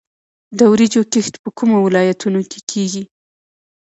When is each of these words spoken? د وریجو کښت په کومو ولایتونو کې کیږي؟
د 0.57 0.59
وریجو 0.71 1.01
کښت 1.11 1.33
په 1.43 1.49
کومو 1.57 1.77
ولایتونو 1.85 2.41
کې 2.51 2.59
کیږي؟ 2.71 3.03